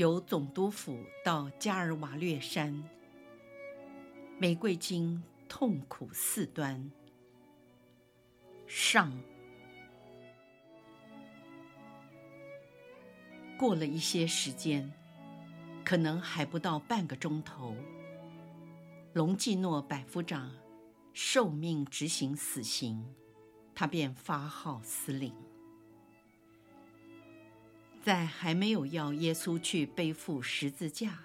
[0.00, 2.82] 由总督府到加尔瓦略山，
[4.38, 6.90] 玫瑰经痛苦四端。
[8.66, 9.12] 上。
[13.58, 14.90] 过了一些时间，
[15.84, 17.76] 可能还不到半个钟头，
[19.12, 20.50] 隆基诺百夫长
[21.12, 23.06] 受命执行死刑，
[23.74, 25.34] 他便发号施令。
[28.02, 31.18] 在还没有要耶稣去背负十字架，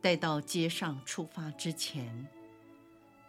[0.00, 2.26] 带到街上出发之前，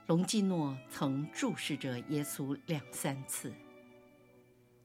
[0.07, 3.53] 隆基诺曾注视着耶稣两三次。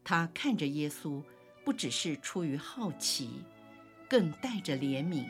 [0.05, 1.22] 他看着耶稣，
[1.64, 3.42] 不只是出于好奇，
[4.06, 5.27] 更带着怜悯，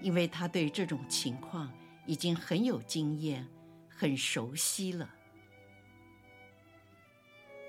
[0.00, 1.70] 因为他对这种情况
[2.06, 3.46] 已经很有经验，
[3.88, 5.08] 很熟悉了。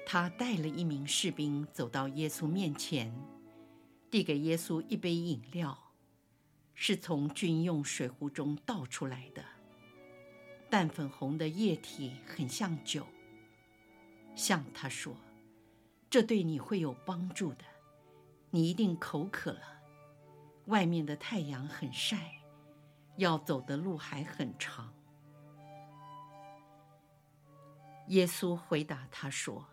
[0.05, 3.13] 他带了一名士兵走到耶稣面前。
[4.13, 5.75] 递给耶稣一杯饮料，
[6.75, 9.43] 是从军用水壶中倒出来的，
[10.69, 13.07] 淡粉红的液体很像酒。
[14.35, 15.15] 向他说
[16.11, 17.65] ：“这对你会有帮助的，
[18.51, 19.81] 你一定口渴了。
[20.65, 22.35] 外面的太阳很晒，
[23.17, 24.93] 要走的路还很长。”
[28.09, 29.65] 耶稣回答他说：“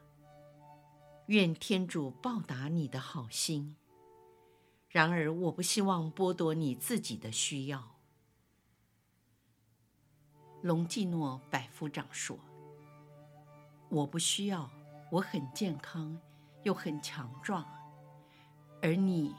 [1.28, 3.76] 愿天主报答你的好心。”
[4.90, 7.96] 然而，我不希望剥夺你自己的需要。
[10.62, 12.36] 隆基诺百夫长说
[13.88, 14.68] ：“我不需要，
[15.12, 16.20] 我很健康，
[16.64, 17.64] 又很强壮。
[18.82, 19.32] 而你，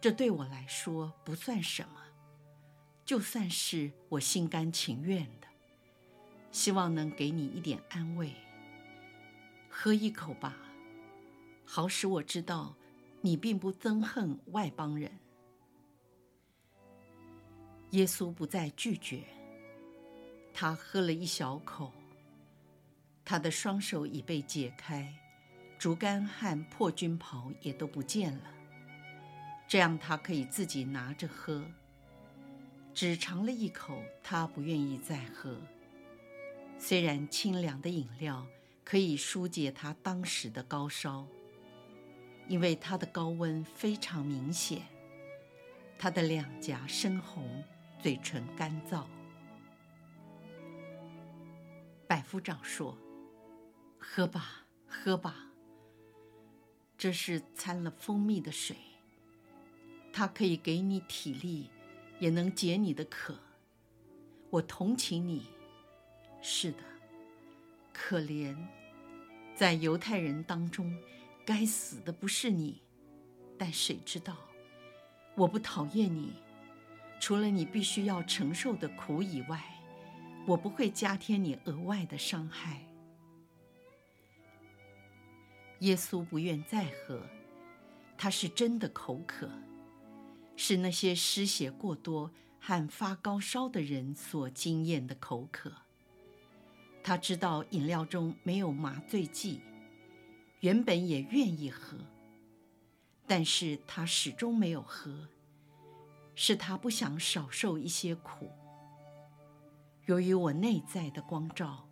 [0.00, 2.00] 这对我来说不算什么。
[3.04, 5.46] 就算是我心甘情愿的，
[6.50, 8.34] 希望能给你一点安慰。
[9.68, 10.56] 喝一口吧，
[11.66, 12.74] 好使我知道。”
[13.22, 15.10] 你并不憎恨外邦人。
[17.92, 19.22] 耶稣不再拒绝，
[20.52, 21.92] 他喝了一小口。
[23.24, 25.14] 他的双手已被解开，
[25.78, 28.52] 竹竿和破军袍也都不见了，
[29.68, 31.64] 这样他可以自己拿着喝。
[32.92, 35.56] 只尝了一口，他不愿意再喝。
[36.78, 38.44] 虽然清凉的饮料
[38.84, 41.24] 可以纾解他当时的高烧。
[42.52, 44.82] 因为他的高温非常明显，
[45.98, 47.64] 他的两颊深红，
[47.98, 49.06] 嘴唇干燥。
[52.06, 52.94] 百夫长说
[53.96, 55.46] ：“喝吧，喝吧。
[56.98, 58.76] 这是掺了蜂蜜的水，
[60.12, 61.70] 它可以给你体力，
[62.18, 63.34] 也能解你的渴。
[64.50, 65.46] 我同情你，
[66.42, 66.82] 是的，
[67.94, 68.54] 可怜，
[69.56, 70.94] 在犹太人当中。”
[71.44, 72.82] 该死的不是你，
[73.58, 74.36] 但谁知道？
[75.34, 76.34] 我不讨厌你，
[77.18, 79.62] 除了你必须要承受的苦以外，
[80.46, 82.82] 我不会加添你额外的伤害。
[85.80, 87.20] 耶稣不愿再喝，
[88.16, 89.50] 他是真的口渴，
[90.54, 92.30] 是那些失血过多
[92.60, 95.72] 和发高烧的人所经验的口渴。
[97.02, 99.60] 他知道饮料中没有麻醉剂。
[100.62, 101.98] 原本也愿意喝，
[103.26, 105.26] 但是他始终没有喝，
[106.36, 108.48] 是他不想少受一些苦。
[110.06, 111.88] 由于我内在的光照，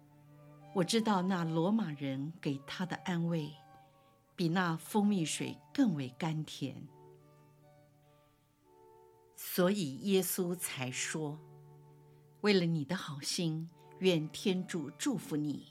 [0.73, 3.51] 我知道那罗马人给他的安慰，
[4.37, 6.87] 比那蜂蜜水更为甘甜。
[9.35, 11.37] 所以耶稣才说
[12.43, 13.69] ：“为了你的好心，
[13.99, 15.67] 愿天主祝福你。”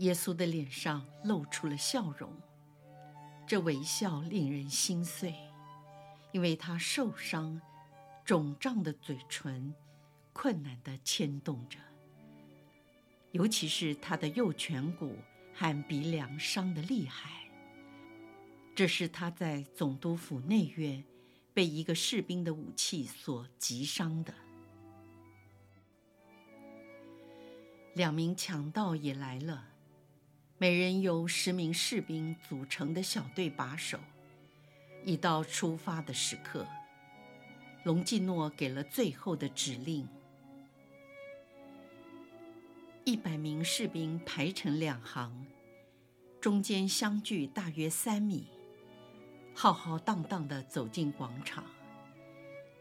[0.00, 2.32] 耶稣的脸上露出了笑容，
[3.46, 5.34] 这微笑令人心碎，
[6.32, 7.60] 因为他受伤、
[8.24, 9.74] 肿胀的嘴唇
[10.32, 11.78] 困难地牵动着，
[13.32, 15.18] 尤其是他的右颧骨
[15.54, 17.30] 和鼻梁伤得厉害。
[18.74, 21.04] 这是他在总督府内院
[21.52, 24.32] 被一个士兵的武器所击伤的。
[27.92, 29.66] 两名强盗也来了。
[30.62, 33.98] 每人由十名士兵组成的小队把守，
[35.06, 36.66] 已到出发的时刻，
[37.84, 40.06] 隆基诺给了最后的指令。
[43.06, 45.46] 一百名士兵排成两行，
[46.42, 48.46] 中间相距大约三米，
[49.54, 51.64] 浩浩荡荡地走进广场。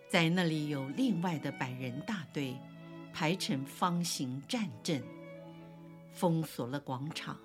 [0.10, 2.58] 在那里有另外的百人大队，
[3.14, 5.02] 排成方形战阵，
[6.12, 7.40] 封锁了广场，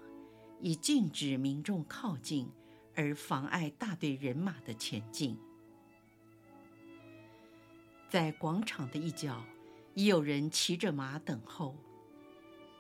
[0.67, 2.49] 以禁止民众靠近，
[2.95, 5.37] 而妨碍大队人马的前进。
[8.09, 9.45] 在广场的一角，
[9.93, 11.77] 已有人骑着马等候。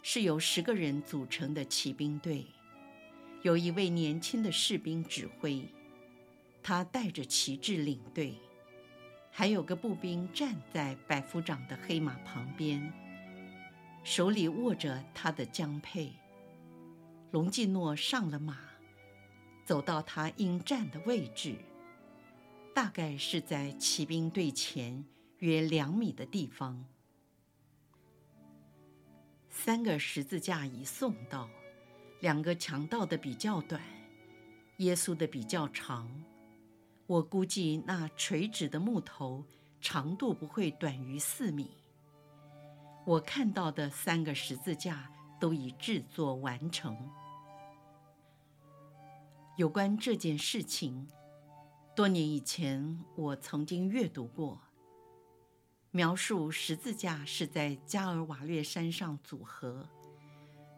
[0.01, 2.47] 是由十个人组成的骑兵队，
[3.43, 5.69] 有一位年轻的士兵指挥，
[6.63, 8.35] 他带着旗帜领队，
[9.31, 12.91] 还有个步兵站在百夫长的黑马旁边，
[14.03, 16.11] 手里握着他的将配。
[17.35, 18.57] 隆基诺上了马，
[19.65, 21.57] 走到他应站的位置，
[22.73, 25.05] 大概是在骑兵队前
[25.39, 26.85] 约两米的地方。
[29.51, 31.51] 三个十字架已送到，
[32.21, 33.83] 两个强盗的比较短，
[34.77, 36.09] 耶稣的比较长。
[37.09, 39.45] 我估计那垂直的木头
[39.81, 41.73] 长度不会短于四米。
[43.05, 45.11] 我看到的三个十字架
[45.41, 46.97] 都已制作完成。
[49.57, 51.07] 有关这件事情，
[51.95, 54.61] 多年以前我曾经阅读过。
[55.93, 59.89] 描述十字架是在加尔瓦略山上组合，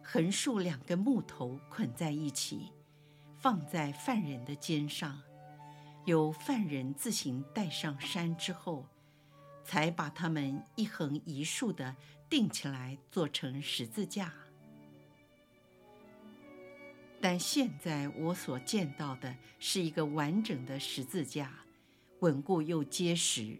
[0.03, 2.71] 横竖两根木头捆在一起，
[3.39, 5.19] 放在犯人的肩上，
[6.05, 8.85] 由犯人自行带上山之后，
[9.63, 11.95] 才把他们一横一竖地
[12.29, 14.31] 钉起来，做成十字架。
[17.19, 21.51] 但现在我所见到的是一个完整的十字架，
[22.19, 23.57] 稳固又结实。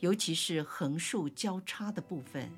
[0.00, 2.50] 尤其是横竖交叉的部分，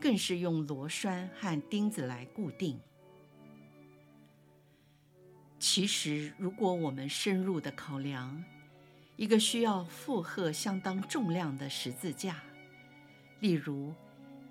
[0.00, 2.78] 更是用螺栓和钉子来固定。
[5.58, 8.42] 其实，如果我们深入的考量，
[9.16, 12.42] 一个需要负荷相当重量的十字架，
[13.40, 13.92] 例如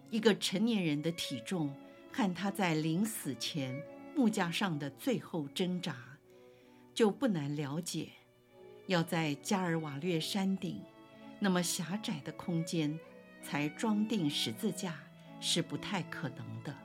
[0.09, 1.73] 一个成年人的体重
[2.11, 3.81] 和他在临死前
[4.19, 5.95] 木架上的最后挣扎，
[6.93, 8.09] 就不难了解，
[8.87, 10.83] 要在加尔瓦略山顶。
[11.39, 12.99] 那么狭窄的空间，
[13.41, 14.99] 才装订十字架
[15.39, 16.75] 是不太可能的。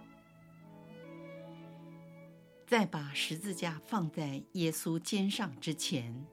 [2.68, 6.24] 在把十字架放在耶稣肩上之前，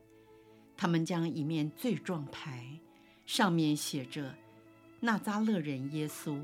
[0.77, 2.79] 他们将一面罪状牌，
[3.25, 4.35] 上面写着
[5.01, 6.39] “纳扎勒人耶稣，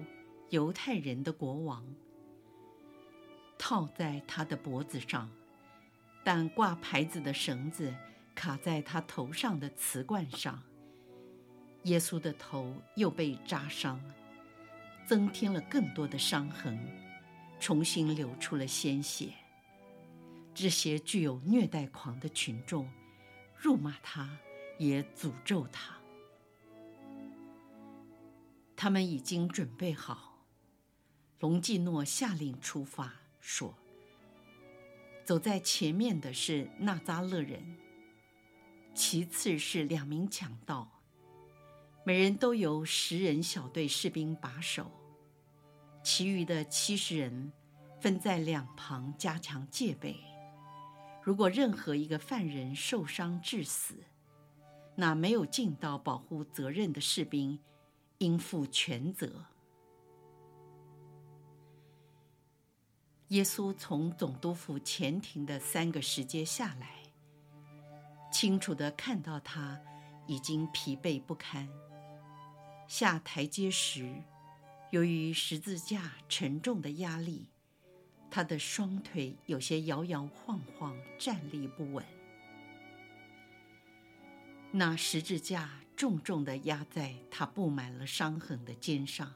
[0.49, 1.85] 犹太人的国王”，
[3.57, 5.29] 套在他的脖子上，
[6.23, 7.93] 但挂牌子的绳子
[8.35, 10.61] 卡在他头上的瓷罐上。
[11.83, 14.01] 耶稣的头又被扎伤，
[15.05, 16.77] 增添了更多的伤痕，
[17.59, 19.33] 重新流出了鲜血。
[20.53, 22.89] 这些具有虐待狂的群众，
[23.55, 24.37] 辱骂他，
[24.77, 25.95] 也诅咒他。
[28.75, 30.45] 他们已经准备好，
[31.39, 33.13] 隆基诺下令出发，
[33.49, 33.73] 说
[35.23, 37.77] ：“走在前面的是纳扎勒人，
[38.93, 40.91] 其次是两名强盗。”
[42.05, 44.91] 每人都由十人小队士兵把守，
[46.03, 47.53] 其余的七十人
[48.01, 50.17] 分在两旁加强戒备。
[51.23, 53.95] 如果任何一个犯人受伤致死，
[54.93, 57.57] 那没有尽到保护责任的士兵
[58.17, 59.45] 应负全责。
[63.29, 67.03] 耶稣从总督府前庭的三个石阶下来，
[68.31, 69.77] 清楚地看到他
[70.25, 71.67] 已经疲惫不堪。
[72.87, 74.23] 下台阶时，
[74.91, 77.49] 由于十字架沉重的压力，
[78.31, 82.05] 他的双腿有些摇摇晃晃，站立不稳。
[84.71, 89.33] 那十字架重重地压在他布满了伤痕的肩上，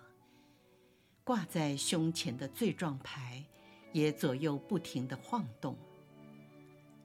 [1.25, 3.43] 挂在胸前的罪状牌
[3.91, 5.77] 也左右不停地晃动。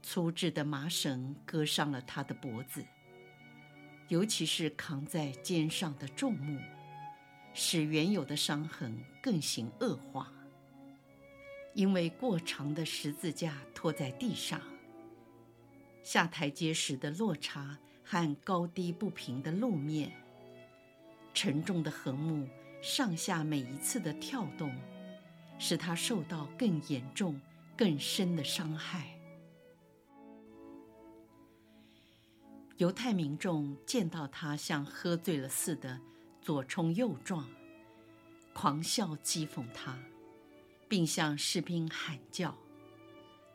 [0.03, 2.85] 粗制的麻绳割伤了他的脖子。
[4.09, 6.61] 尤其是扛在肩上的重木，
[7.53, 10.33] 使原有的伤痕更形恶化。
[11.75, 14.61] 因为过长的十字架拖在地上，
[16.05, 20.13] 下台阶时的落差和高低不平的路面，
[21.35, 22.49] 沉重的横木
[22.81, 24.73] 上下每一次的跳动，
[25.59, 27.41] 使他受到更严重、
[27.77, 29.13] 更深的伤害。
[32.77, 35.99] 犹太民众见到他像喝醉了似的
[36.43, 37.49] 左冲右撞，
[38.53, 39.99] 狂笑讥讽他，
[40.87, 42.55] 并向士兵喊叫，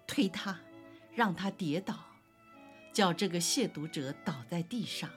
[0.08, 0.60] 推他，
[1.14, 2.04] 让他跌倒，
[2.92, 5.08] 叫这个亵渎者倒在地上。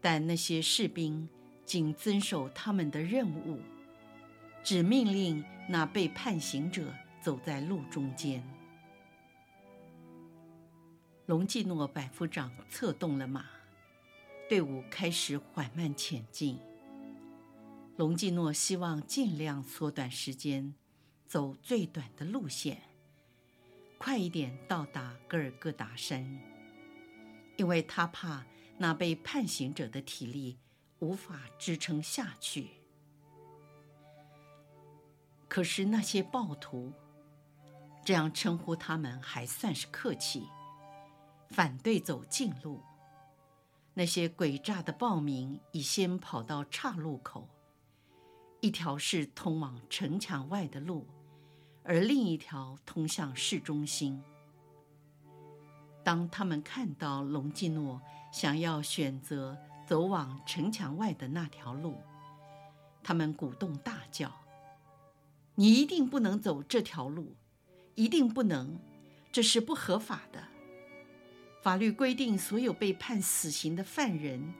[0.00, 1.28] 但那些士兵
[1.64, 3.60] 仅遵守他们的任务，
[4.64, 6.90] 只命令那被判刑者
[7.20, 8.42] 走在路中间。
[11.26, 13.44] 隆基诺百夫长策动了马，
[14.48, 16.58] 队伍开始缓慢前进。
[17.96, 20.74] 隆基诺希望尽量缩短时间，
[21.26, 22.80] 走最短的路线，
[23.98, 26.38] 快一点到达戈尔各达山，
[27.58, 28.46] 因为他怕
[28.78, 30.56] 那被判刑者的体力
[31.00, 32.70] 无法支撑下去。
[35.54, 36.92] 可是那些暴徒，
[38.04, 40.48] 这样称呼他们还算是客气。
[41.48, 42.82] 反对走近路，
[43.92, 47.48] 那些诡诈的暴民已先跑到岔路口，
[48.60, 51.06] 一条是通往城墙外的路，
[51.84, 54.20] 而另一条通向市中心。
[56.02, 59.56] 当他们看到隆基诺想要选择
[59.86, 62.02] 走往城墙外的那条路，
[63.04, 64.32] 他们鼓动大叫
[65.56, 67.36] ：“你一定不能走这条路，
[67.94, 68.78] 一定不能，
[69.30, 70.48] 这是不合法的。”
[71.62, 74.52] 法律规定，所有被判死刑的犯人，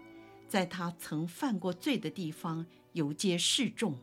[0.49, 3.99] 在他曾犯过罪的地方游街示众。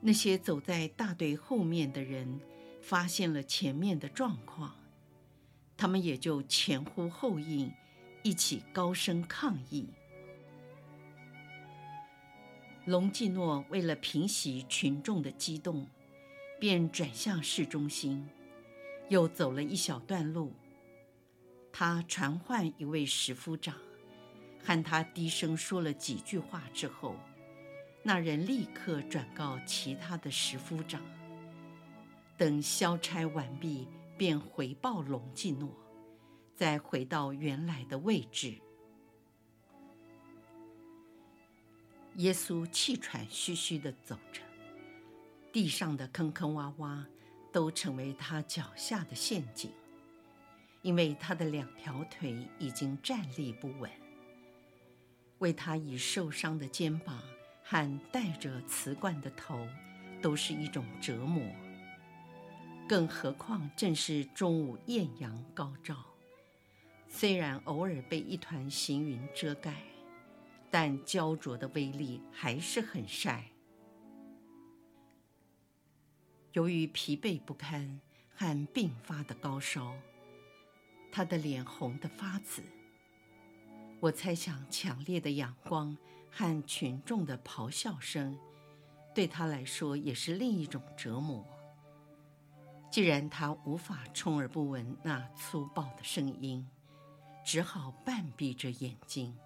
[0.00, 2.40] 那些走在大队后面的人
[2.80, 4.76] 发现了前面的状况，
[5.76, 7.72] 他们也就前呼后应，
[8.22, 9.88] 一起高声抗议。
[12.90, 15.86] 隆基诺为了平息群众的激动，
[16.58, 18.28] 便转向市中心。
[19.08, 20.52] 又走了一小段路，
[21.70, 23.76] 他传唤一位十夫长，
[24.64, 27.14] 和他低声说了几句话之后，
[28.02, 31.00] 那人立刻转告其他的十夫长。
[32.36, 33.86] 等消差完毕，
[34.18, 35.70] 便回报隆基诺，
[36.56, 38.60] 再回到原来的位置。
[42.20, 44.40] 耶稣气喘吁吁地走着，
[45.52, 47.04] 地上的坑坑洼洼。
[47.52, 49.72] 都成为他脚下的陷阱，
[50.82, 53.90] 因为他的两条腿已经站立不稳，
[55.38, 57.20] 为他已受伤的肩膀
[57.64, 59.66] 和带着瓷罐的头
[60.22, 61.42] 都是一种折磨。
[62.88, 65.96] 更何况正是中午艳阳高照，
[67.08, 69.74] 虽然偶尔被一团行云遮盖，
[70.70, 73.44] 但焦灼的威力还是很晒。
[76.52, 78.00] 由于疲惫不堪
[78.34, 79.94] 和并发的高烧，
[81.12, 82.62] 他的脸红得发紫。
[84.00, 85.96] 我猜想，强烈的阳光
[86.30, 88.38] 和群众的咆哮声，
[89.14, 91.44] 对他来说也是另一种折磨。
[92.90, 96.66] 既然他无法充耳不闻那粗暴的声音，
[97.44, 99.36] 只好半闭着眼睛。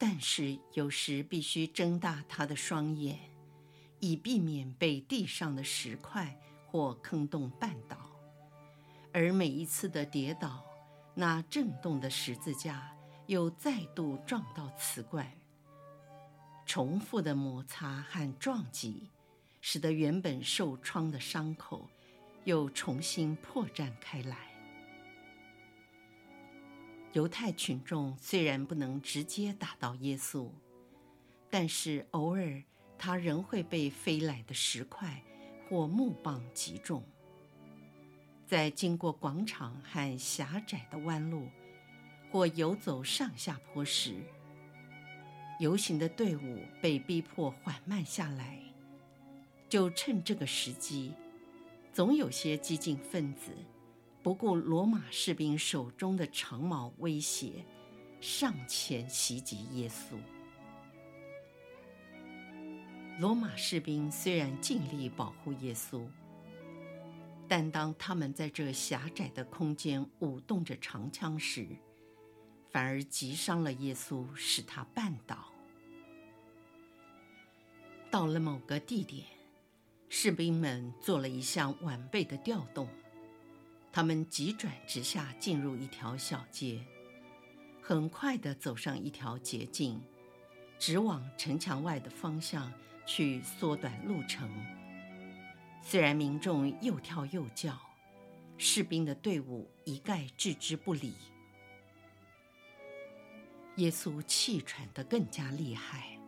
[0.00, 3.30] 但是有时必须睁大他的双眼。
[4.02, 6.34] 以避免被地上的石块
[6.66, 7.98] 或坑洞绊倒，
[9.12, 10.64] 而每一次的跌倒，
[11.14, 15.30] 那震动的十字架又再度撞到瓷罐，
[16.64, 19.10] 重复的摩擦和撞击，
[19.60, 21.86] 使得原本受创的伤口
[22.44, 24.49] 又重新破绽开来。
[27.12, 30.48] 犹太群众虽然不能直接打到耶稣，
[31.48, 32.62] 但是偶尔。
[33.02, 35.22] 他仍会被飞来的石块
[35.66, 37.02] 或木棒击中。
[38.46, 41.48] 在经过广场和狭窄的弯路，
[42.30, 44.22] 或游走上下坡时，
[45.58, 48.58] 游行的队伍被逼迫缓慢下来。
[49.66, 51.14] 就趁这个时机，
[51.90, 53.50] 总有些激进分子
[54.22, 57.64] 不顾罗马士兵手中的长矛威胁，
[58.20, 60.18] 上前袭击耶稣。
[63.18, 66.06] 罗马士兵虽然尽力保护耶稣，
[67.48, 71.66] 但当他们在这狭窄的空间舞动着长枪时，
[72.70, 75.46] 反而击伤了耶稣，使他绊倒。
[78.10, 79.24] 到了某个地点，
[80.10, 82.86] 士兵们做了一项晚辈的调动，
[83.92, 86.84] 他们急转直下进入一条小街，
[87.82, 90.00] 很快地走上一条捷径，
[90.78, 92.72] 直往城墙外的方向。
[93.06, 94.48] 去缩短路程。
[95.82, 97.76] 虽然民众又跳又叫，
[98.56, 101.14] 士兵的队伍一概置之不理。
[103.78, 106.20] 耶稣气喘得更加厉害，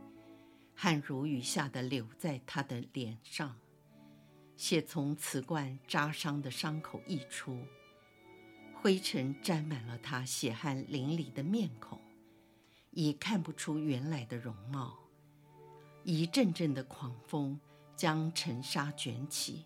[0.74, 3.56] 汗如雨下的流在他的脸上，
[4.62, 7.66] 血从瓷罐扎伤的伤口溢出，
[8.72, 12.00] 灰尘沾满了他血汗淋漓的面孔，
[12.92, 14.96] 已看不出原来的容貌。
[16.04, 17.58] 一阵阵的狂风
[17.96, 19.64] 将尘沙卷起，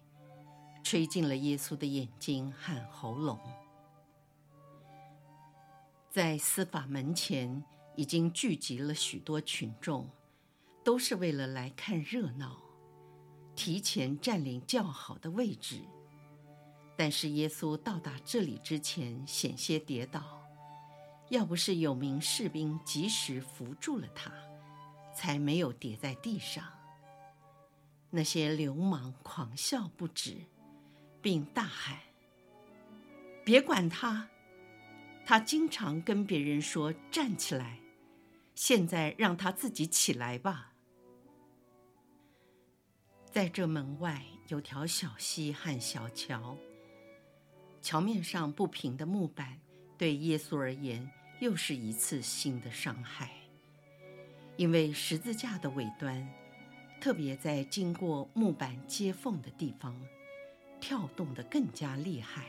[0.83, 3.39] 吹进了耶稣的眼睛和喉咙。
[6.09, 7.63] 在司法门前。
[7.99, 10.07] 已经聚集了许多群众，
[10.85, 12.61] 都是为了来看热闹，
[13.57, 15.81] 提前占领较好的位置。
[16.97, 20.43] 但是耶稣到达这里之前，险些跌倒，
[21.31, 24.31] 要不是有名士兵及时扶住了他，
[25.15, 26.65] 才没有跌在地上。
[28.11, 30.37] 那些流氓狂笑不止，
[31.21, 31.99] 并大喊
[33.45, 34.29] ：“别管他！
[35.25, 37.81] 他经常跟别人说站起来。”
[38.55, 40.73] 现在让他自己起来吧。
[43.37, 46.57] 在这门外有条小溪和小桥，
[47.83, 49.61] 桥面上不平的木板
[49.99, 51.07] 对耶稣而言
[51.39, 53.31] 又是一次新的伤害，
[54.57, 56.27] 因为十字架的尾端，
[56.99, 59.95] 特别在经过木板接缝的地方，
[60.81, 62.47] 跳动得更加厉害。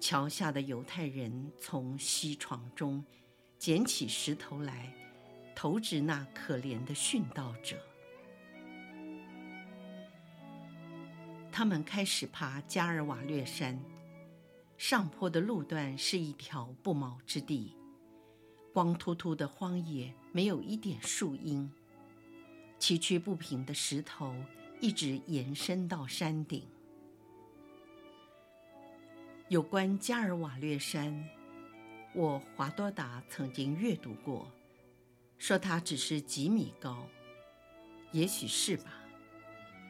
[0.00, 3.04] 桥下的犹太人从溪床中。
[3.58, 4.90] 捡起石头来，
[5.54, 7.76] 投掷那可怜的殉道者。
[11.56, 13.80] 他们开始爬加尔瓦略山，
[14.76, 17.76] 上坡的路段是一条不毛之地，
[18.72, 21.70] 光秃秃的荒野，没有一点树荫。
[22.80, 24.34] 崎岖不平的石头
[24.80, 26.66] 一直延伸到山顶。
[29.46, 31.24] 有关加尔瓦略山。
[32.14, 34.50] 我华多达曾经阅读过，
[35.38, 37.06] 说它只是几米高，
[38.10, 39.03] 也许是吧。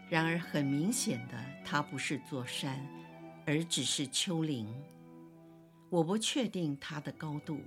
[0.09, 2.87] 然而很明显的，它不是座山，
[3.47, 4.67] 而只是丘陵。
[5.90, 7.61] 我不确定它的高度，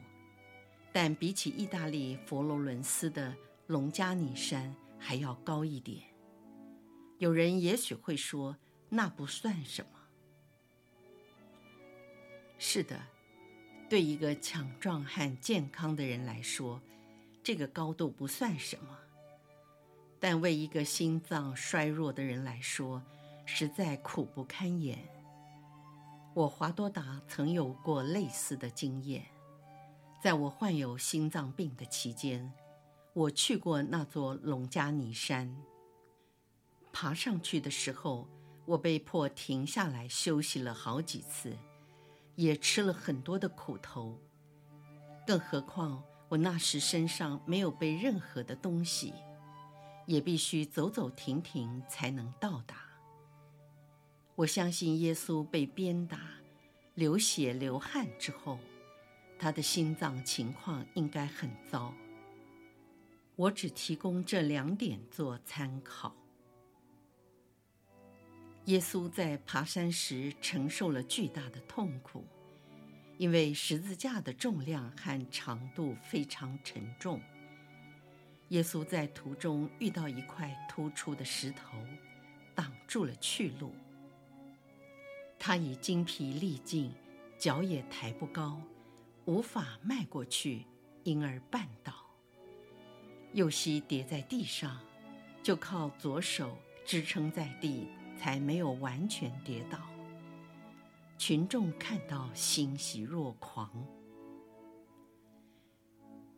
[0.92, 3.36] 但比起意大利佛罗伦斯的
[3.68, 6.04] 龙加尼山还要高一点。
[7.18, 8.56] 有人也许会说，
[8.90, 10.00] 那不算什么。
[12.58, 13.00] 是的。
[13.90, 16.82] 对一个强壮和健康的人来说，
[17.42, 18.94] 这个高度不算什么；
[20.20, 23.02] 但为一个心脏衰弱的人来说，
[23.46, 24.98] 实在苦不堪言。
[26.34, 29.26] 我华多达曾有过类似的经验，
[30.22, 32.54] 在我患有心脏病的期间，
[33.14, 35.56] 我去过那座龙加尼山。
[36.92, 38.28] 爬上去的时候，
[38.66, 41.58] 我被迫停下来休息了好几次。
[42.36, 44.16] 也吃了很多的苦头，
[45.26, 49.12] 更何况我那时身上没有背任何的东西，
[50.08, 52.78] 也必须走走停停才能到达。
[54.36, 56.20] 我相信耶稣被鞭打、
[56.96, 58.58] 流血流汗之后，
[59.38, 61.94] 他的心脏情况应该很糟。
[63.36, 66.16] 我只提供这两点做参考。
[68.66, 72.26] 耶稣在爬山时承受了巨大的痛苦，
[73.18, 77.22] 因为十字架的重量和长度非常沉重。
[78.50, 81.78] 耶稣在途中遇到一块突出的石头，
[82.56, 83.74] 挡住了去路。
[85.38, 86.92] 他已精疲力尽，
[87.38, 88.62] 脚也抬不高，
[89.26, 90.66] 无法迈过去，
[91.04, 91.94] 因而绊倒。
[93.34, 94.80] 右膝跌在地上，
[95.44, 97.88] 就靠左手支撑在地。
[98.18, 99.78] 才没有完全跌倒。
[101.20, 103.72] 群众看到，欣喜若狂。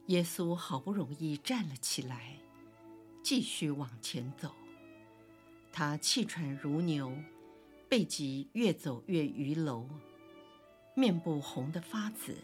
[0.10, 2.34] 耶稣好不容易站了起来，
[3.22, 4.56] 继续往前走。
[5.72, 7.16] 他气喘如牛，
[7.88, 9.86] 背脊越走越伛僂，
[10.96, 12.36] 面部红得发紫，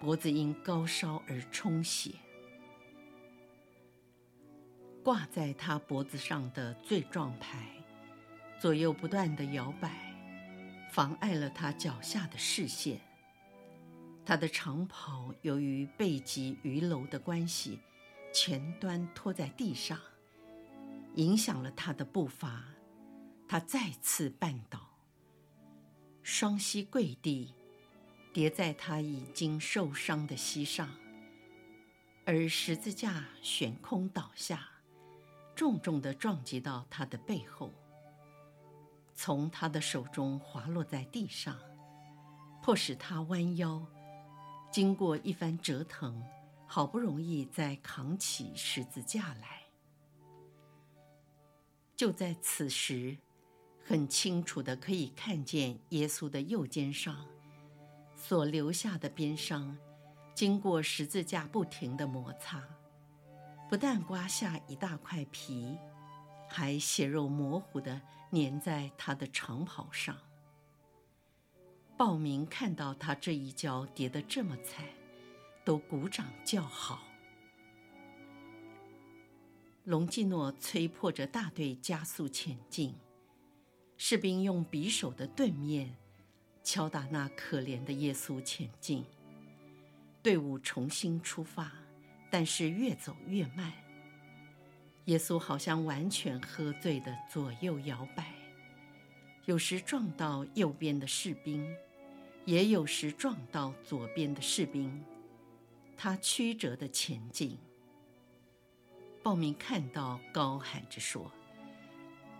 [0.00, 2.10] 脖子因高烧而充血。
[5.04, 7.68] 挂在他脖子上的罪状牌。
[8.58, 10.12] 左右不断地摇摆，
[10.90, 13.00] 妨碍了他脚下的视线。
[14.26, 17.78] 他的长袍由于背脊鱼篓的关系，
[18.32, 20.00] 前端拖在地上，
[21.16, 22.64] 影响了他的步伐。
[23.46, 24.96] 他再次绊倒，
[26.22, 27.52] 双膝跪地，
[28.32, 30.88] 跌在他已经受伤的膝上，
[32.24, 34.66] 而十字架悬空倒下，
[35.54, 37.70] 重重地撞击到他的背后。
[39.14, 41.56] 从他的手中滑落在地上，
[42.62, 43.86] 迫使他弯腰，
[44.74, 46.20] 经过一番折腾，
[46.66, 49.62] 好不容易再扛起十字架来。
[51.94, 53.16] 就在此时，
[53.84, 57.24] 很清楚的可以看见耶稣的右肩上
[58.16, 59.78] 所留下的鞭伤，
[60.34, 62.60] 经过十字架不停的摩擦，
[63.70, 65.78] 不但刮下一大块皮，
[66.50, 70.18] 还血肉模糊地粘在他的长袍上。
[71.96, 74.84] 暴民看到他这一跤跌得这么惨，
[75.64, 77.04] 都鼓掌叫好。
[79.84, 82.94] 隆基诺催迫着大队加速前进，
[83.96, 85.94] 士兵用匕首的钝面
[86.62, 89.04] 敲打那可怜的耶稣前进。
[90.22, 91.70] 队伍重新出发，
[92.30, 93.72] 但是越走越慢。
[95.04, 98.34] 耶稣好像完全喝醉的左右摇摆，
[99.44, 101.62] 有时撞到右边的士兵，
[102.44, 105.02] 也有时撞到左边的士兵。
[105.96, 107.58] 他曲折的前进。
[109.22, 111.32] 暴民看到，高喊着说：“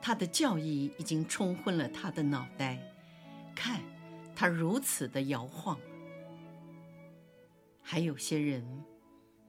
[0.03, 2.79] 他的教义已经冲昏了他的脑袋，
[3.55, 3.81] 看
[4.37, 5.79] 他如此的摇晃。”
[7.81, 8.85] 还有些人，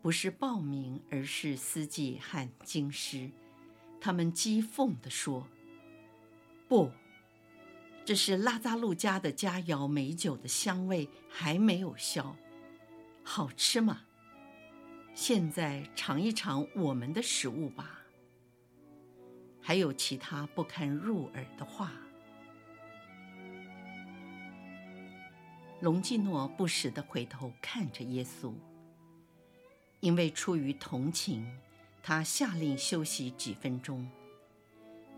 [0.02, 3.32] 不是暴民，而是司机和京师，
[4.00, 5.48] 他们讥讽地说
[6.70, 6.92] ：“不，
[8.06, 12.36] 这是拉扎路家的佳肴美酒的香味还没有消，
[13.24, 14.04] 好吃吗？”
[15.16, 18.02] 现在尝一尝我们的食物吧。
[19.62, 21.92] 还有其他不堪入耳的话。
[25.82, 28.54] 隆基诺不时地回头看着耶稣，
[30.00, 31.46] 因为出于同情，
[32.04, 34.08] 他下令休息几分钟。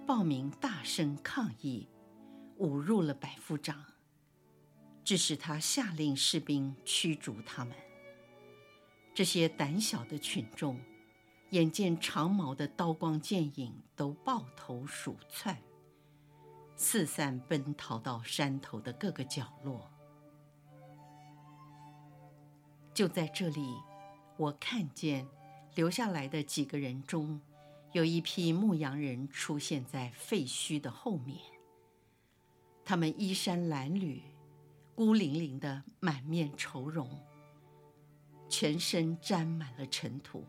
[0.05, 1.87] 暴民大声抗议，
[2.59, 3.85] 侮辱了百夫长，
[5.03, 7.75] 致使他下令士兵驱逐他们。
[9.13, 10.79] 这些胆小的群众，
[11.51, 15.57] 眼见长矛的刀光剑影，都抱头鼠窜，
[16.75, 19.89] 四散奔逃到山头的各个角落。
[22.93, 23.75] 就在这里，
[24.37, 25.27] 我看见
[25.75, 27.39] 留下来的几个人中，
[27.91, 31.37] 有一批牧羊人出现在废墟的后面。
[32.89, 34.21] 他们衣衫褴褛，
[34.95, 37.19] 孤零零的，满面愁容。
[38.47, 40.45] 全身沾满了尘土。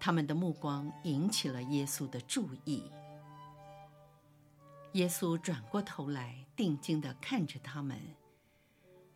[0.00, 2.90] 他们的目光引起了耶稣的注意。
[4.92, 8.00] 耶稣转过头来，定睛地看着他们，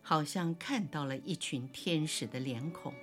[0.03, 2.93] 好像看到了一群天使的脸孔。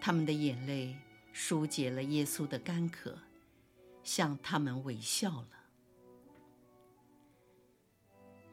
[0.00, 0.96] 他们的眼泪
[1.34, 3.18] 疏解了耶稣的干渴，
[4.02, 5.48] 向他们微笑了。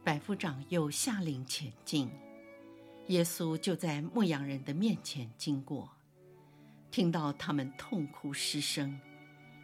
[0.03, 2.09] 百夫长又下令前进。
[3.07, 5.89] 耶稣就在牧羊人的面前经过，
[6.91, 8.99] 听到他们痛哭失声，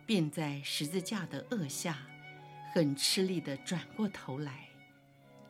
[0.06, 1.98] 便在十字架的顎下，
[2.74, 4.70] 很吃力地转过头来，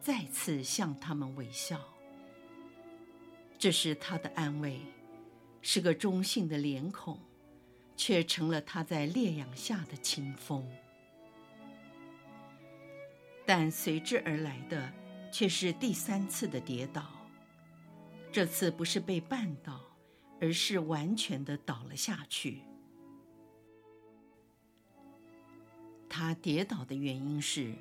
[0.02, 1.80] 再次向他们微笑。
[3.58, 4.80] 这是他的安慰，
[5.62, 7.20] 是个中性的脸孔，
[7.96, 10.68] 却成了他在烈阳下的清风。
[13.52, 14.94] 但随之而来的，
[15.32, 17.04] 却是第三次的跌倒。
[18.32, 19.82] 这次不是被绊倒，
[20.40, 22.62] 而是完全的倒了下去。
[26.08, 27.74] 他跌倒的原因是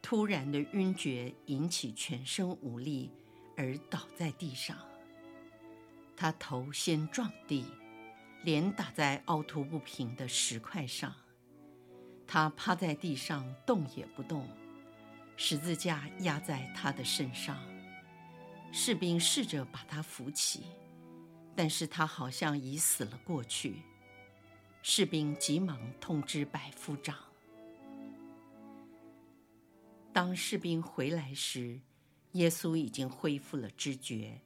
[0.00, 3.10] 突然的晕厥引起全身无力
[3.56, 4.78] 而倒在地上。
[6.16, 7.64] 他头先撞地，
[8.44, 11.12] 脸打在凹凸不平的石块上。
[12.32, 14.48] 他趴在地上动也不动，
[15.36, 17.58] 十字架压在他的身上。
[18.70, 20.62] 士兵试着把他扶起，
[21.56, 23.82] 但是他好像已死了过去。
[24.80, 27.16] 士兵急忙通知百夫长。
[30.12, 31.80] 当士兵回来时，
[32.34, 34.40] 耶稣已经恢复了知觉。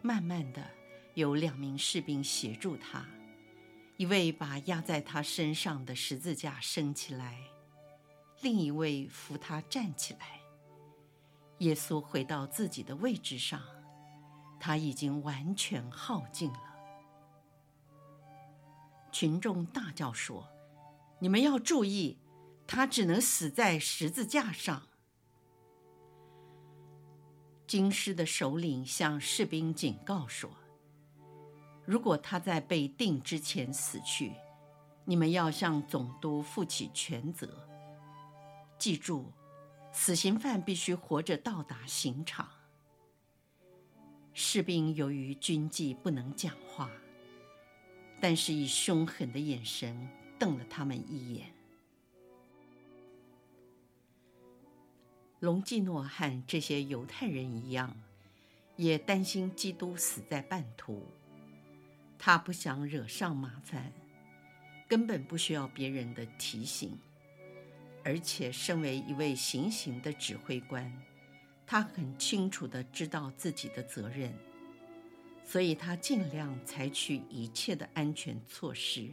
[0.00, 0.64] 慢慢的，
[1.14, 3.04] 有两名士兵协助他，
[3.96, 7.40] 一位把压在他身上的十字架升起来，
[8.42, 10.40] 另一位扶他站起来。
[11.60, 13.62] 耶稣回到自己的位置上，
[14.60, 16.60] 他已经完全耗尽了。
[19.10, 20.46] 群众大叫说
[21.18, 22.18] ：“你们要注意，
[22.66, 24.88] 他只能死在十字架上。”
[27.66, 30.50] 经师的首领向士兵警告说
[31.86, 34.32] ：“如果他在被定之前死去，
[35.04, 37.48] 你们要向总督负起全责。
[38.76, 39.32] 记住，
[39.92, 42.48] 死刑犯必须活着到达刑场。
[44.34, 46.90] 士兵由于军纪不能讲话，
[48.20, 51.52] 但是以凶狠的眼神瞪了他们一眼。
[55.40, 57.96] 隆基诺和这些犹太人一样，
[58.74, 61.06] 也担心基督死在半途。
[62.18, 63.92] 他不想惹上麻烦，
[64.88, 66.98] 根本不需要别人的提醒。
[68.04, 70.92] 而且，身为一位行刑的指挥官，
[71.66, 74.32] 他很清楚地知道自己的责任，
[75.44, 79.08] 所以他尽量采取一切的安全措施。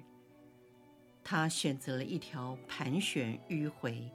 [1.23, 4.07] 他选择了一条盘旋迂回、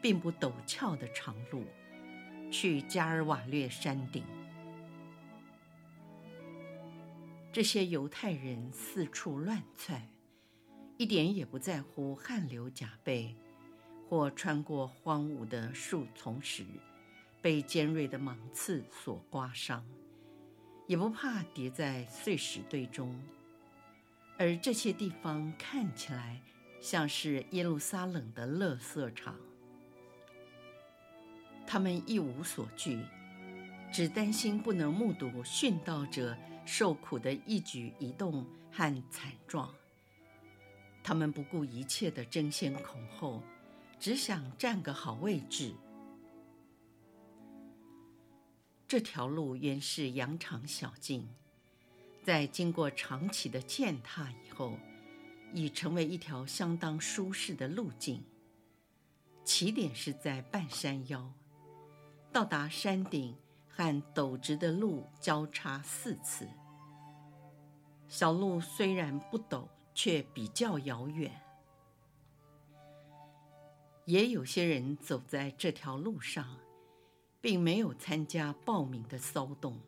[0.00, 1.64] 并不陡峭的长路，
[2.52, 4.22] 去加尔瓦略山顶。
[7.54, 10.08] 这些犹太人四处乱窜，
[10.96, 13.32] 一点也不在乎汗流浃背，
[14.08, 16.64] 或穿过荒芜的树丛时，
[17.40, 19.86] 被尖锐的芒刺所刮伤，
[20.88, 23.16] 也不怕跌在碎石堆中，
[24.36, 26.40] 而这些地方看起来
[26.80, 29.36] 像是耶路撒冷的垃圾场。
[31.64, 32.98] 他们一无所惧，
[33.92, 39.74] 只担心不能目睹殉道者受苦的一举一动和惨状。
[41.02, 43.42] 他们不顾一切的争先恐后，
[44.00, 45.74] 只想占个好位置。
[48.86, 51.28] 这条路原是羊肠小径，
[52.22, 54.78] 在经过长期的践踏以后，
[55.52, 58.24] 已成为一条相当舒适的路径。
[59.44, 61.30] 起点是在半山腰，
[62.32, 63.36] 到达山顶
[63.74, 66.46] 和陡直的路交叉四次。
[68.06, 71.32] 小路虽然不陡，却比较遥远。
[74.04, 76.58] 也有些人走在这条路上。
[77.44, 79.78] 并没有参加报名的骚动，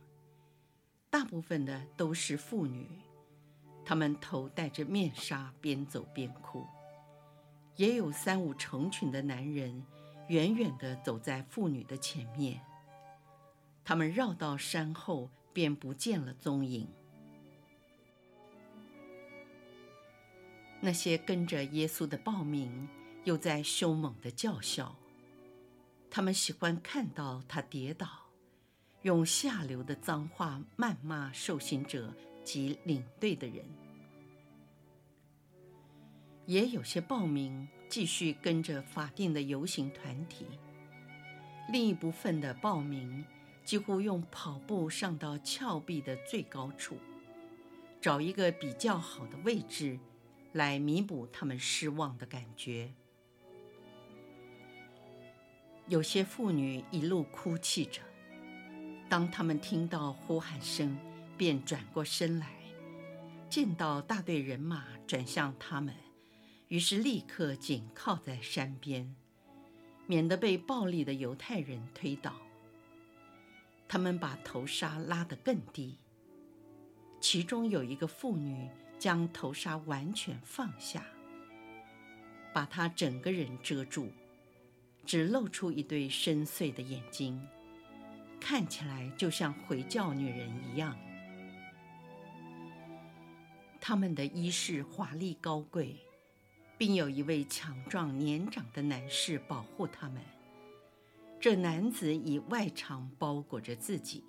[1.08, 2.86] 大部分的都是妇女，
[3.82, 6.66] 她们头戴着面纱，边走边哭。
[7.76, 9.82] 也有三五成群的男人，
[10.28, 12.60] 远远地走在妇女的前面。
[13.86, 16.88] 他们绕到山后，便不见了踪影。
[20.80, 22.88] 那些跟着耶稣的暴民，
[23.22, 24.96] 又在凶猛地叫嚣。
[26.10, 28.08] 他们喜欢看到他跌倒，
[29.02, 33.64] 用下流的脏话谩骂受刑者及领队的人。
[36.44, 40.44] 也有些暴民继续跟着法定的游行团体，
[41.70, 43.24] 另一部分的暴民
[43.66, 46.96] 几乎用跑步上到峭壁的最高处，
[48.00, 49.98] 找一个比较好的位置，
[50.52, 52.94] 来弥补他们失望的感觉。
[55.88, 58.00] 有些妇女一路哭泣着，
[59.08, 60.96] 当她们听到呼喊声，
[61.36, 62.52] 便转过身来，
[63.50, 65.92] 见到大队人马转向他们，
[66.68, 69.16] 于是立刻紧靠在山边，
[70.06, 72.32] 免得被暴力的犹太人推倒。
[73.88, 75.98] 他们把头纱拉得更低，
[77.20, 78.68] 其中有一个妇女
[78.98, 81.04] 将头纱完全放下，
[82.52, 84.10] 把她整个人遮住。
[85.04, 87.40] 只露出一对深邃的眼睛，
[88.40, 90.98] 看起来就像回教女人一样。
[93.80, 95.94] 他们的衣饰华丽高贵，
[96.76, 100.20] 并有一位强壮年长的男士保护他们。
[101.46, 104.24] 这男子以外裳包裹着自己，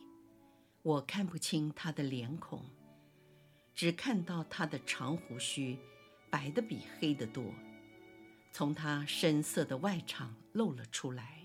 [0.83, 2.63] 我看不清他的脸孔，
[3.73, 5.79] 只看到他的长胡须，
[6.29, 7.43] 白的比黑的多。
[8.51, 11.41] 从他深色的外裳露了出来。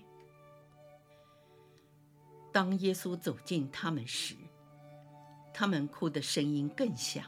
[2.51, 4.35] 当耶稣走近他们时，
[5.55, 7.25] 他们哭的声音更响，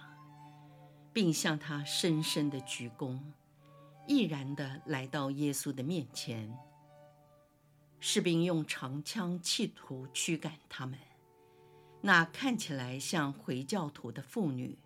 [1.11, 3.19] 并向他深深的鞠躬，
[4.07, 6.55] 毅然地来到耶稣的面前。
[8.07, 10.95] 士兵用长枪企图驱赶他们。
[12.01, 14.77] 那看起来像回教徒的妇女，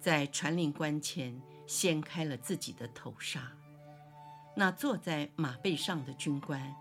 [0.00, 3.52] 在传令官前掀开了自己的头纱。
[4.56, 6.74] 那坐在马背上的军官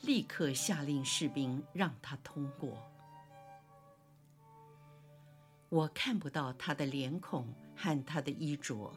[0.00, 2.76] 立刻下令士兵让他通过。
[5.68, 8.92] 我看不到他的脸孔和他的衣着，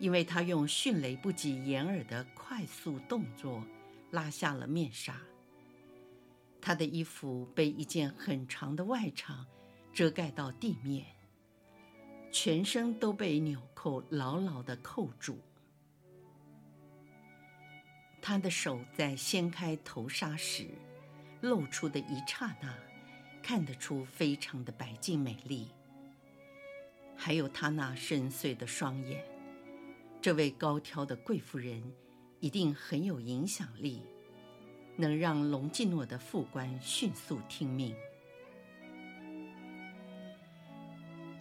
[0.00, 3.64] 因为他用迅雷不及掩耳的快速动作
[4.10, 5.20] 拉下了面纱。
[6.60, 9.46] 他的衣服被一件很长的外裳
[9.92, 11.06] 遮盖到地面，
[12.30, 15.38] 全身都被纽扣牢牢地扣住。
[18.20, 20.68] 他的手在掀开头纱时
[21.40, 22.74] 露出的一刹那，
[23.42, 25.68] 看得出非常的白净美丽。
[27.16, 29.24] 还有他那深邃的双眼，
[30.20, 31.82] 这位高挑的贵妇人
[32.40, 34.02] 一定很有影响力，
[34.96, 37.94] 能让隆基诺的副官迅速听命。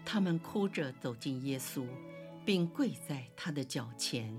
[0.06, 1.88] 他们哭着走进耶稣，
[2.46, 4.36] 并跪在他的脚前。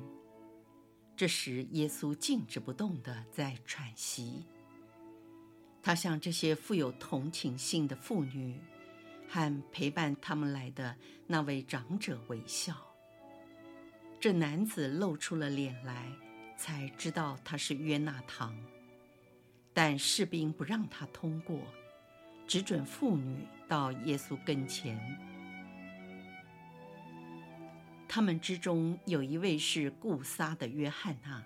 [1.17, 4.45] 这时，耶稣静止不动地在喘息。
[5.83, 8.61] 他向这些富有同情心的妇女
[9.29, 10.95] 和陪伴他们来的
[11.27, 12.75] 那位长者微笑。
[14.19, 16.11] 这男子露出了脸来，
[16.61, 18.55] 才知道他是约纳堂。
[19.73, 21.59] 但士兵不让他通过，
[22.47, 25.01] 只准妇女到耶稣跟前。
[28.07, 31.43] 他们之中有一位是顾撒的约翰娜，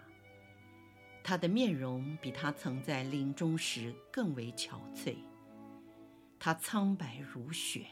[1.22, 5.14] 他的面容比他曾在临终时更为憔悴。
[6.40, 7.86] 他苍白如雪，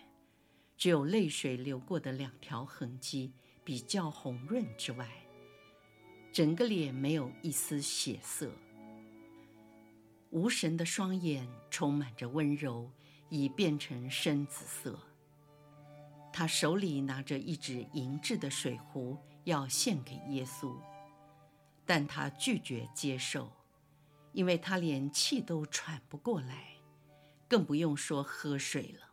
[0.76, 3.32] 只有泪水流过的两条痕迹
[3.62, 5.06] 比较红润之外，
[6.32, 8.50] 整个脸没有一丝血色。
[10.30, 12.90] 无神的双眼充满着温柔，
[13.28, 14.98] 已变成深紫色。
[16.32, 20.74] 他手里拿着一只银质的水壶，要献给耶稣，
[21.84, 23.52] 但他拒绝接受，
[24.32, 26.68] 因为他连气都喘不过来，
[27.46, 29.12] 更不用说喝水了。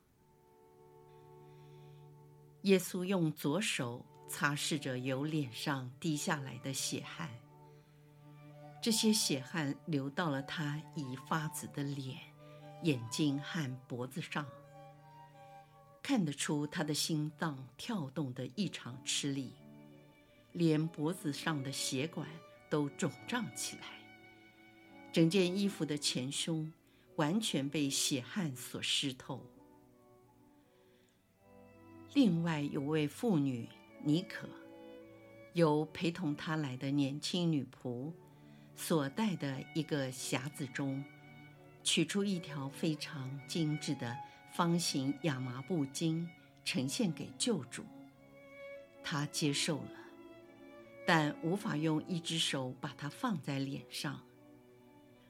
[2.62, 7.30] 耶稣用左手擦拭着由脸上滴下来的血汗，
[8.82, 12.18] 这些血汗流到了他已发紫的脸、
[12.84, 14.46] 眼睛和脖子上。
[16.02, 19.54] 看得出他的心脏跳动得异常吃力，
[20.54, 22.28] 连脖子上的血管
[22.70, 23.88] 都肿胀起来，
[25.12, 26.72] 整件衣服的前胸
[27.18, 29.44] 完全被血汗所湿透。
[32.16, 33.70] 另外有位妇女
[34.04, 34.48] 尼可，
[35.54, 38.12] 由陪同她来的年轻女仆
[38.76, 41.04] 所带的一个匣子中，
[41.84, 44.18] 取出一条非常精致的。
[44.52, 46.26] 方形亚麻布巾
[46.66, 47.86] 呈现给救主，
[49.04, 49.92] 他接受了，
[51.06, 54.20] 但无法用一只手把它放在脸上。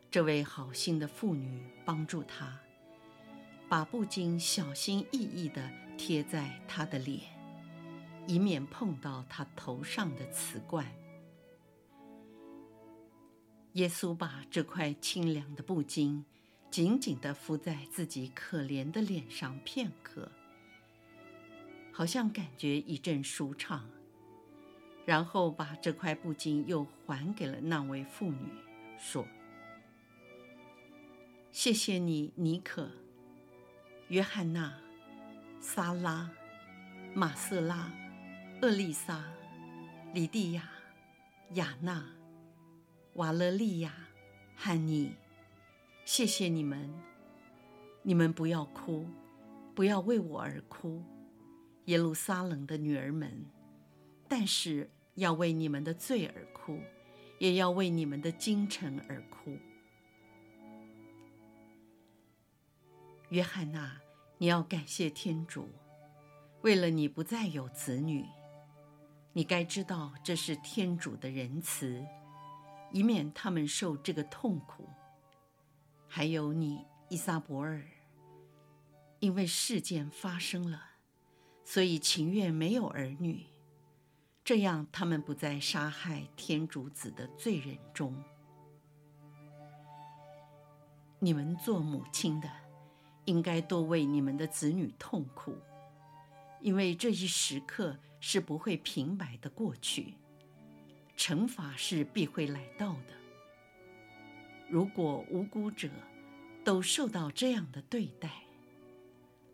[0.09, 2.57] 这位好心的妇女帮助他，
[3.67, 7.21] 把布巾小心翼翼地贴在他的脸，
[8.27, 10.85] 以免碰到他头上的瓷罐。
[13.73, 16.23] 耶稣把这块清凉的布巾。
[16.71, 20.31] 紧紧地敷在自己可怜的脸上片刻，
[21.91, 23.89] 好像感觉一阵舒畅，
[25.03, 28.51] 然后把这块布巾又还给了那位妇女，
[28.99, 29.25] 说
[31.51, 32.91] ：“谢谢你，尼可、
[34.09, 34.79] 约翰娜、
[35.59, 36.29] 萨拉、
[37.15, 37.91] 马瑟拉、
[38.61, 39.23] 厄利撒、
[40.13, 40.69] 里蒂亚、
[41.53, 42.05] 亚娜、
[43.13, 43.93] 瓦勒利亚、
[44.53, 45.13] 汉尼。”
[46.03, 46.93] 谢谢你们，
[48.03, 49.07] 你们不要哭，
[49.73, 51.01] 不要为我而哭，
[51.85, 53.45] 耶路撒冷的女儿们，
[54.27, 56.81] 但是要为你们的罪而哭，
[57.37, 59.57] 也要为你们的京城而哭。
[63.29, 64.01] 约翰娜，
[64.37, 65.69] 你要感谢天主，
[66.61, 68.25] 为了你不再有子女，
[69.33, 72.03] 你该知道这是天主的仁慈，
[72.91, 74.89] 以免他们受这个痛苦。
[76.07, 77.83] 还有你，依撒伯尔，
[79.19, 80.81] 因为事件发生了，
[81.63, 83.45] 所以情愿没有儿女，
[84.43, 88.15] 这样他们不在杀害天主子的罪人中。
[91.19, 92.49] 你们做母亲的，
[93.25, 95.55] 应该多为你们的子女痛苦，
[96.59, 100.13] 因为这一时刻是不会平白的过去，
[101.17, 103.13] 惩罚是必会来到的。
[104.69, 105.89] 如果无辜者
[106.63, 108.29] 都受到这样的对待，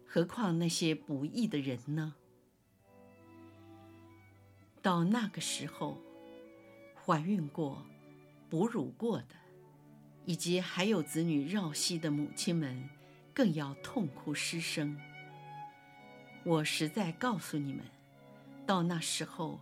[0.06, 2.16] 何况那些不义的人呢？
[4.82, 5.98] 到那个时候，
[7.06, 7.86] 怀孕过、
[8.50, 9.36] 哺乳过的，
[10.26, 12.90] 以及还有子女绕膝的母亲们，
[13.34, 15.00] 更要痛哭失声。
[16.44, 17.84] 我实在告诉你们，
[18.66, 19.60] 到那时候，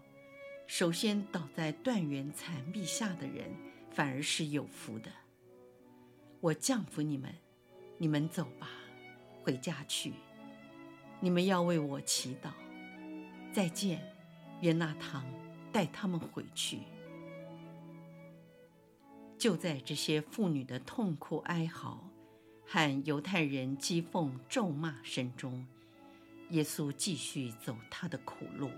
[0.66, 3.52] 首先倒在断垣残壁下的人，
[3.92, 5.12] 反而是有福的。
[6.40, 7.34] 我降服你们，
[7.98, 8.70] 你们走吧，
[9.42, 10.14] 回家去。
[11.20, 12.52] 你们要为我祈祷。
[13.52, 14.02] 再见，
[14.62, 15.26] 约纳堂，
[15.72, 16.80] 带他们回去。
[19.38, 22.10] 就在这些妇女的痛哭哀嚎
[22.66, 25.68] 和犹太人讥讽咒骂声中，
[26.52, 28.72] 耶稣继续走他的苦路。